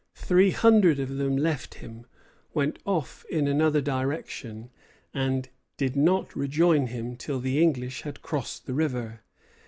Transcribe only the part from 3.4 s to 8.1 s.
another direction, and did not rejoin him till the English